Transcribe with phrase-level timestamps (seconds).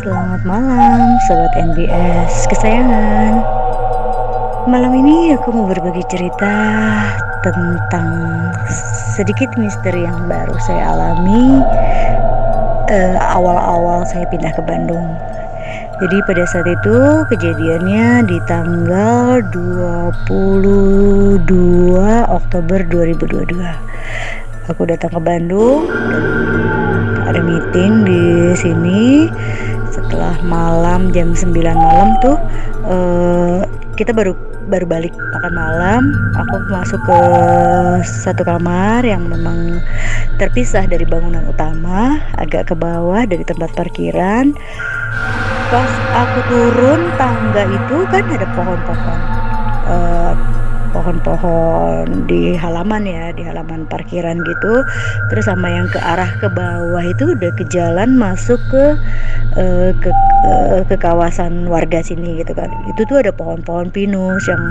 [0.00, 3.44] Selamat malam, sobat NBS kesayangan.
[4.64, 6.56] Malam ini aku mau berbagi cerita
[7.44, 8.08] tentang
[9.12, 11.60] sedikit misteri yang baru saya alami
[12.88, 15.16] uh, awal-awal saya pindah ke Bandung.
[16.00, 16.96] Jadi pada saat itu
[17.28, 21.44] kejadiannya di tanggal 22
[22.24, 23.60] Oktober 2022.
[24.72, 26.24] Aku datang ke Bandung dan
[27.28, 29.28] ada meeting di sini.
[29.92, 32.40] Setelah malam jam 9 malam tuh
[32.88, 33.60] uh,
[34.00, 34.32] kita baru
[34.72, 36.02] baru balik makan malam.
[36.32, 37.20] Aku masuk ke
[38.24, 39.84] satu kamar yang memang
[40.40, 44.56] terpisah dari bangunan utama agak ke bawah dari tempat parkiran
[45.70, 49.18] pas aku turun tangga itu kan ada pohon-pohon
[49.86, 50.34] uh,
[50.90, 54.74] pohon-pohon di halaman ya di halaman parkiran gitu.
[55.30, 58.84] Terus sama yang ke arah ke bawah itu udah ke jalan masuk ke
[59.54, 60.10] uh, ke
[60.50, 62.68] uh, ke kawasan warga sini gitu kan.
[62.90, 64.62] Itu tuh ada pohon-pohon pinus yang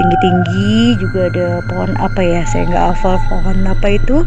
[0.00, 4.24] tinggi-tinggi juga ada pohon apa ya saya nggak hafal pohon apa itu.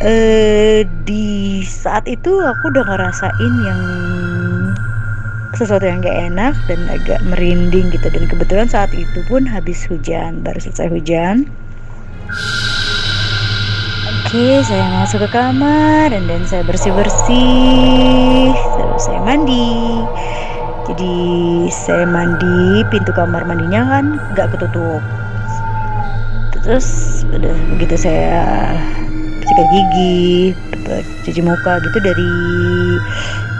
[0.00, 3.80] Uh, di saat itu aku udah ngerasain yang
[5.60, 10.40] sesuatu yang gak enak dan agak merinding gitu dan kebetulan saat itu pun habis hujan
[10.40, 11.44] baru selesai hujan
[14.30, 20.06] Oke, saya masuk ke kamar dan dan saya bersih bersih, terus saya mandi.
[20.86, 21.18] Jadi
[21.74, 25.02] saya mandi, pintu kamar mandinya kan nggak ketutup.
[26.54, 26.86] Terus
[27.26, 28.70] udah begitu saya
[29.60, 30.56] sikat gigi,
[31.28, 32.32] cuci muka gitu dari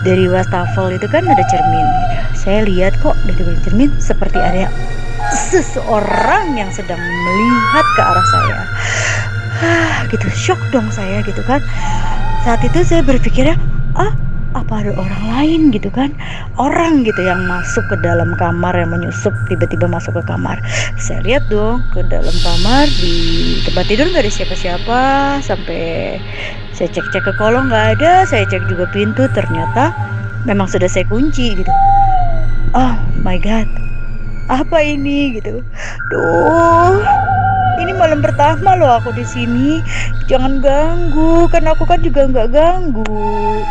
[0.08, 1.86] dari wastafel itu kan ada cermin.
[2.32, 4.72] Saya lihat kok dari cermin seperti ada
[5.52, 8.56] seseorang yang sedang melihat ke arah saya.
[9.60, 10.24] Ah gitu.
[10.32, 11.60] Shock dong saya gitu kan.
[12.48, 13.60] Saat itu saya berpikirnya
[13.92, 14.16] ah
[14.50, 16.10] apa ada orang lain gitu kan?
[16.58, 20.58] Orang gitu yang masuk ke dalam kamar yang menyusup tiba-tiba masuk ke kamar.
[20.98, 23.14] Saya lihat dong ke dalam kamar di
[23.62, 25.00] tempat tidur nggak ada siapa-siapa.
[25.46, 26.18] Sampai
[26.74, 29.94] saya cek-cek ke kolong nggak ada saya cek juga pintu ternyata
[30.48, 31.72] memang sudah saya kunci gitu.
[32.74, 33.66] Oh my god
[34.50, 35.62] apa ini gitu?
[36.10, 36.98] Duh
[37.78, 39.78] ini malam pertama loh aku di sini.
[40.26, 43.62] Jangan ganggu kan aku kan juga nggak ganggu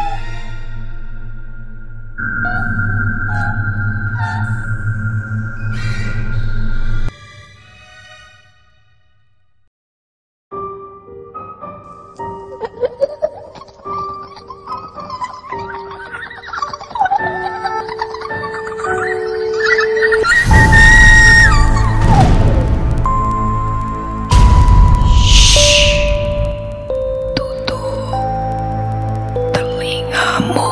[30.20, 30.72] kamu.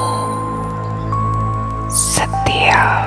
[1.87, 3.06] Setia.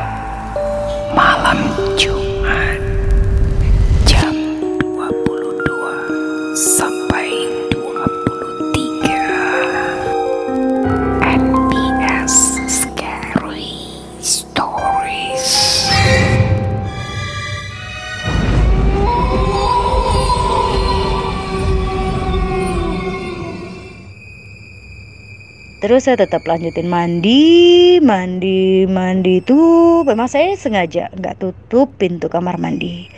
[25.81, 29.59] Terus saya tetap lanjutin mandi mandi mandi itu
[30.05, 33.09] memang saya sengaja nggak tutup pintu kamar mandi.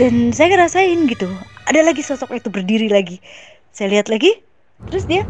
[0.00, 1.28] Dan saya ngerasain gitu
[1.68, 3.20] ada lagi sosok itu berdiri lagi.
[3.76, 4.40] Saya lihat lagi
[4.88, 5.22] terus dia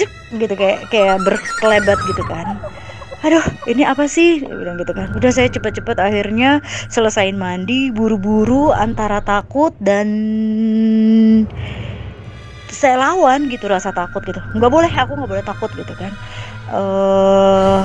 [0.00, 2.56] cek gitu kayak kayak berkelebat gitu kan.
[3.22, 4.42] Aduh ini apa sih?
[4.42, 5.14] Dia gitu kan.
[5.14, 6.58] Udah saya cepet-cepet akhirnya
[6.90, 10.08] selesain mandi buru-buru antara takut dan
[12.72, 14.40] saya lawan gitu rasa takut gitu.
[14.56, 16.12] Nggak boleh aku nggak boleh takut gitu kan.
[16.72, 17.84] Uh,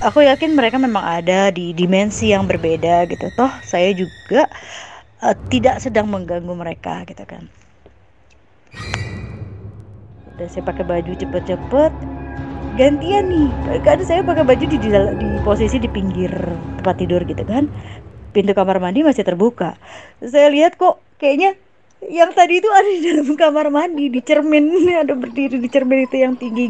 [0.00, 3.28] aku yakin mereka memang ada di dimensi yang berbeda gitu.
[3.36, 4.48] Toh saya juga
[5.20, 7.46] uh, tidak sedang mengganggu mereka gitu kan.
[10.34, 11.92] Udah saya pakai baju cepet-cepet.
[12.76, 13.48] Gantian nih
[13.84, 16.32] kan saya pakai baju di, di di posisi di pinggir
[16.80, 17.68] tempat tidur gitu kan.
[18.36, 19.80] Pintu kamar mandi masih terbuka.
[20.20, 21.56] Saya lihat kok kayaknya
[22.04, 24.84] yang tadi itu ada di dalam kamar mandi di cermin.
[25.02, 26.68] Ada berdiri di cermin itu yang tinggi.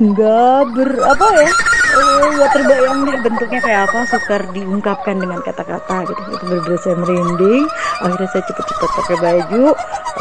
[0.00, 1.52] Nggak ber apa ya?
[1.94, 3.98] Oh gak terbayang deh bentuknya kayak apa.
[4.08, 6.22] Sukar diungkapkan dengan kata-kata gitu.
[6.34, 7.64] Itu bener saya merinding.
[8.00, 9.64] Akhirnya saya cepet-cepet pakai baju.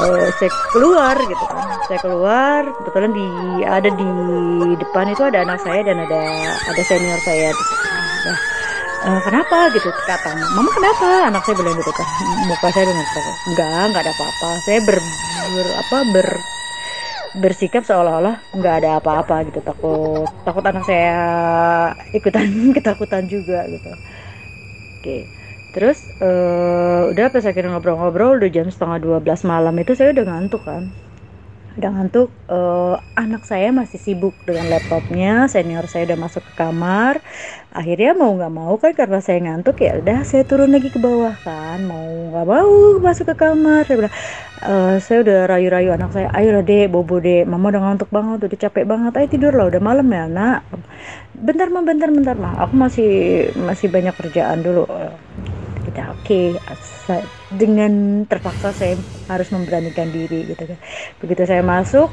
[0.03, 1.63] Uh, saya keluar gitu kan.
[1.87, 2.61] Saya keluar.
[2.67, 3.27] Kebetulan di
[3.63, 4.09] ada di
[4.83, 6.21] depan itu ada anak saya dan ada
[6.69, 7.49] ada senior saya.
[8.23, 8.62] Sana
[9.03, 9.57] uh, kenapa?
[9.75, 9.89] Gitu.
[9.91, 11.07] Kata mama kenapa?
[11.29, 12.07] Anak saya bilang gitu kan.
[12.47, 13.05] Muka saya dengan
[13.51, 14.50] enggak enggak ada apa-apa.
[14.63, 14.97] Saya ber,
[15.53, 16.27] ber apa ber
[17.33, 19.59] bersikap seolah-olah nggak ada apa-apa gitu.
[19.61, 21.17] Takut takut anak saya
[22.15, 23.91] ikutan ketakutan juga gitu.
[25.00, 25.27] Oke.
[25.73, 30.61] Terus uh, udah pas akhirnya ngobrol-ngobrol udah jam setengah 12 malam itu saya udah ngantuk
[30.61, 30.94] kan
[31.73, 37.17] udah ngantuk uh, anak saya masih sibuk dengan laptopnya senior saya udah masuk ke kamar.
[37.73, 41.33] Akhirnya mau nggak mau kan karena saya ngantuk ya udah saya turun lagi ke bawah
[41.41, 41.81] kan.
[41.89, 44.15] Mau nggak mau masuk ke kamar saya bilang.
[44.63, 47.49] E, saya udah rayu-rayu anak saya ayo dek bobo dek.
[47.49, 49.11] Mama udah ngantuk banget udah capek banget.
[49.17, 50.61] Ayo tidur lah udah malam ya nak.
[51.33, 53.11] Bentar mah bentar bentar mah aku masih
[53.57, 54.85] masih banyak kerjaan dulu
[56.23, 56.55] okay,
[57.53, 58.95] dengan terpaksa saya
[59.29, 60.79] harus memberanikan diri gitu kan.
[61.21, 62.09] Begitu saya masuk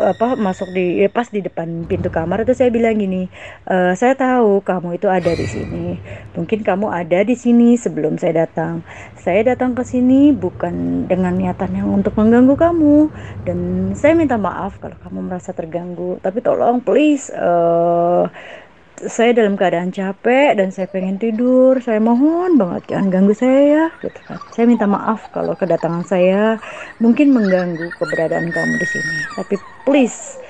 [0.00, 3.30] apa masuk di ya pas di depan pintu kamar itu saya bilang gini
[3.64, 5.98] e, saya tahu kamu itu ada di sini.
[6.38, 8.80] Mungkin kamu ada di sini sebelum saya datang.
[9.18, 12.96] Saya datang ke sini bukan dengan niatan yang untuk mengganggu kamu.
[13.44, 13.58] Dan
[13.98, 16.22] saya minta maaf kalau kamu merasa terganggu.
[16.22, 18.30] Tapi tolong please uh,
[19.04, 21.76] saya dalam keadaan capek dan saya pengen tidur.
[21.84, 23.84] Saya mohon banget jangan ganggu saya ya.
[24.00, 24.40] Gitu kan.
[24.56, 26.56] Saya minta maaf kalau kedatangan saya
[26.96, 29.16] mungkin mengganggu keberadaan kamu di sini.
[29.36, 29.54] Tapi
[29.84, 30.40] please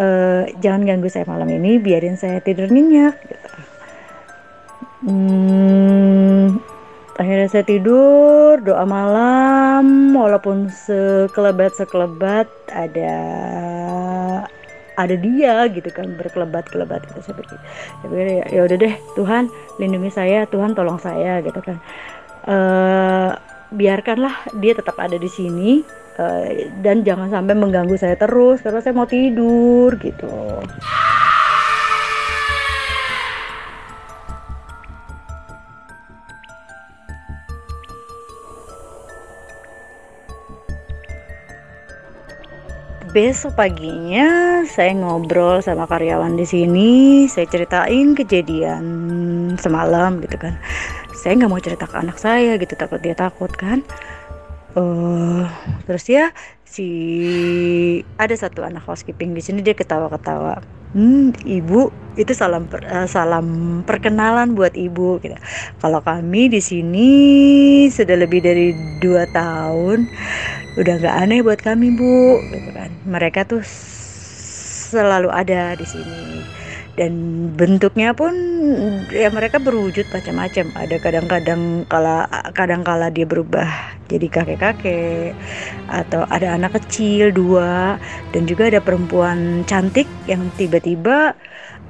[0.00, 1.76] uh, jangan ganggu saya malam ini.
[1.76, 3.20] Biarin saya tidur nyenyak.
[3.20, 3.48] Gitu.
[5.00, 6.60] Hmm,
[7.16, 13.16] akhirnya saya tidur doa malam walaupun sekelebat sekelebat ada
[14.96, 17.58] ada dia gitu kan berkelebat-kelebat gitu saya pikir.
[18.10, 21.76] Ya, ya udah deh Tuhan lindungi saya Tuhan tolong saya gitu kan.
[22.40, 23.36] Uh,
[23.70, 25.84] biarkanlah dia tetap ada di sini
[26.18, 26.46] uh,
[26.82, 30.64] dan jangan sampai mengganggu saya terus karena saya mau tidur gitu
[43.10, 46.90] besok paginya saya ngobrol sama karyawan di sini
[47.26, 48.84] saya ceritain kejadian
[49.58, 50.54] semalam gitu kan.
[51.18, 53.82] Saya nggak mau cerita ke anak saya gitu takut dia takut kan.
[54.78, 55.50] Uh,
[55.90, 56.30] terus ya
[56.62, 56.86] si
[58.14, 60.62] ada satu anak housekeeping di sini dia ketawa-ketawa
[60.96, 65.36] hmm ibu itu salam per, uh, salam perkenalan buat ibu gitu.
[65.78, 67.10] Kalau kami di sini
[67.86, 70.10] sudah lebih dari dua tahun
[70.74, 72.90] udah nggak aneh buat kami bu gitu kan.
[73.06, 73.62] Mereka tuh
[74.90, 76.59] selalu ada di sini
[77.00, 77.12] dan
[77.56, 78.36] bentuknya pun
[79.08, 80.68] ya mereka berwujud macam-macam.
[80.76, 85.32] Ada kadang-kadang kala kadang-kala dia berubah jadi kakek-kakek
[85.88, 87.96] atau ada anak kecil dua
[88.36, 91.32] dan juga ada perempuan cantik yang tiba-tiba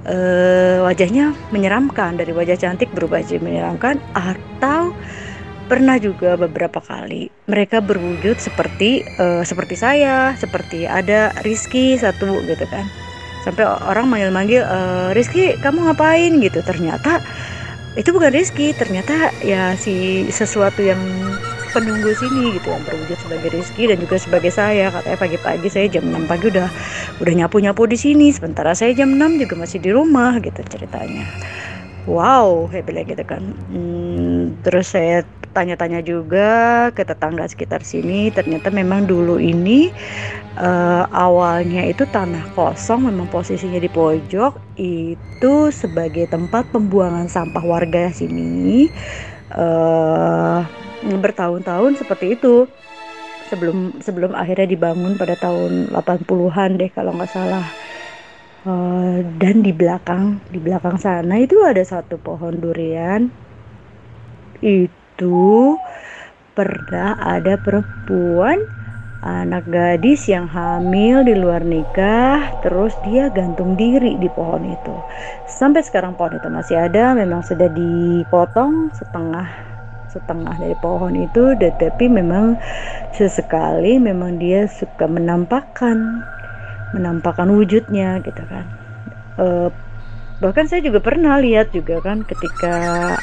[0.06, 2.14] uh, wajahnya menyeramkan.
[2.14, 4.94] Dari wajah cantik berubah jadi menyeramkan atau
[5.66, 12.66] pernah juga beberapa kali mereka berwujud seperti uh, seperti saya seperti ada Rizky satu gitu
[12.66, 13.09] kan
[13.42, 14.78] sampai orang manggil-manggil e,
[15.16, 16.32] Rizky kamu ngapain?
[16.40, 16.60] Gitu.
[16.60, 17.24] Ternyata
[17.98, 21.00] itu bukan Rizky ternyata ya si sesuatu yang
[21.70, 24.90] penunggu sini gitu yang berwujud sebagai Rizky dan juga sebagai saya.
[24.90, 26.68] Katanya pagi-pagi saya jam 6 pagi udah
[27.22, 31.26] udah nyapu-nyapu di sini sementara saya jam 6 juga masih di rumah gitu ceritanya.
[32.08, 33.42] Wow saya bilang gitu kan.
[33.70, 36.48] Hmm, terus saya tanya-tanya juga
[36.94, 38.30] ke tetangga sekitar sini.
[38.30, 39.90] Ternyata memang dulu ini
[40.58, 48.14] uh, awalnya itu tanah kosong memang posisinya di pojok itu sebagai tempat pembuangan sampah warga
[48.14, 48.86] sini.
[49.50, 50.62] Uh,
[51.02, 52.70] bertahun-tahun seperti itu.
[53.50, 57.66] Sebelum sebelum akhirnya dibangun pada tahun 80-an deh kalau nggak salah.
[58.60, 63.26] Uh, dan di belakang di belakang sana itu ada satu pohon durian.
[64.60, 65.76] Itu itu
[66.56, 68.56] pernah ada perempuan
[69.20, 74.96] anak gadis yang hamil di luar nikah terus dia gantung diri di pohon itu.
[75.44, 79.44] Sampai sekarang pohon itu masih ada memang sudah dipotong setengah
[80.08, 82.56] setengah dari pohon itu tetapi memang
[83.12, 86.24] sesekali memang dia suka menampakkan
[86.96, 88.64] menampakkan wujudnya gitu kan.
[89.36, 89.46] E,
[90.40, 92.72] bahkan saya juga pernah lihat juga kan ketika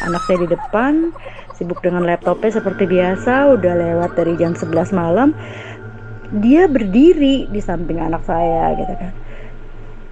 [0.05, 1.11] anak saya di depan
[1.57, 5.33] sibuk dengan laptopnya seperti biasa udah lewat dari jam 11 malam.
[6.29, 9.11] Dia berdiri di samping anak saya gitu kan.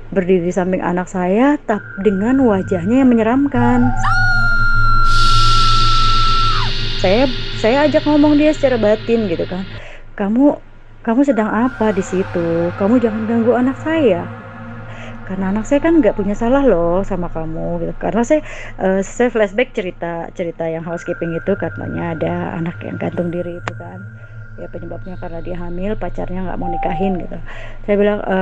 [0.09, 3.93] Berdiri di samping anak saya tapi dengan wajahnya yang menyeramkan.
[7.05, 7.29] Saya
[7.61, 9.61] saya ajak ngomong dia secara batin gitu kan.
[10.17, 10.57] Kamu
[11.05, 12.73] kamu sedang apa di situ?
[12.81, 14.44] Kamu jangan ganggu anak saya
[15.25, 17.93] karena anak saya kan nggak punya salah loh sama kamu gitu.
[17.97, 18.45] Karena saya
[18.77, 23.73] uh, saya flashback cerita cerita yang housekeeping itu katanya ada anak yang gantung diri itu
[23.75, 24.05] kan.
[24.55, 27.35] Ya penyebabnya karena dia hamil pacarnya nggak mau nikahin gitu.
[27.83, 28.37] Saya bilang e,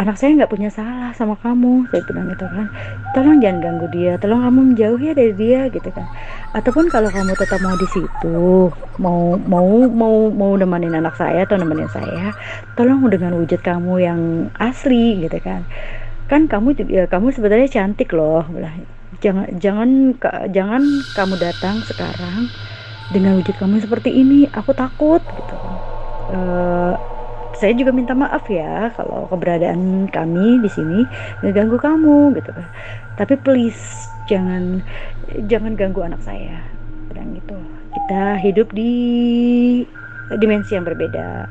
[0.00, 2.72] anak saya nggak punya salah sama kamu saya bilang gitu kan.
[3.12, 6.08] Tolong jangan ganggu dia tolong kamu menjauh ya dari dia gitu kan.
[6.56, 11.60] Ataupun kalau kamu tetap mau di situ mau mau mau mau nemenin anak saya atau
[11.60, 12.32] nemenin saya
[12.80, 14.20] tolong dengan wujud kamu yang
[14.56, 15.60] asli gitu kan
[16.30, 18.46] kan kamu ya kamu sebenarnya cantik loh.
[19.18, 20.14] Jangan jangan
[20.54, 20.82] jangan
[21.18, 22.46] kamu datang sekarang
[23.10, 24.46] dengan wujud kamu seperti ini.
[24.54, 25.58] Aku takut gitu.
[26.30, 26.94] Uh,
[27.58, 31.02] saya juga minta maaf ya kalau keberadaan kami di sini
[31.42, 32.54] ngeganggu kamu gitu.
[33.18, 33.82] Tapi please
[34.30, 34.86] jangan
[35.50, 36.62] jangan ganggu anak saya.
[37.10, 37.58] Dan gitu.
[37.90, 38.94] Kita hidup di
[40.38, 41.50] dimensi yang berbeda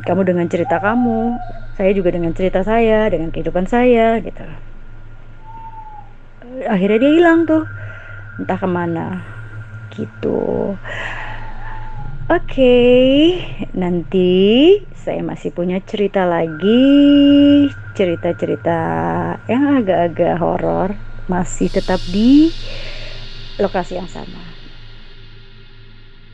[0.00, 1.36] kamu dengan cerita kamu
[1.76, 4.44] saya juga dengan cerita saya dengan kehidupan saya gitu.
[6.68, 7.64] Akhirnya dia hilang tuh
[8.40, 9.06] entah ke mana
[9.92, 10.76] gitu.
[12.32, 13.12] Oke okay,
[13.76, 18.80] nanti saya masih punya cerita lagi cerita-cerita
[19.50, 20.90] yang agak-agak horor
[21.28, 22.48] masih tetap di
[23.60, 24.51] lokasi yang sama